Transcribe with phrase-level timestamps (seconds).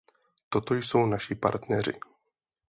[0.49, 1.93] Toto jsou naši partneři.